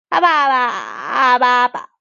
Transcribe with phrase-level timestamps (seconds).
[0.01, 1.87] 葱叶兰为兰科葱叶兰属下的一个种。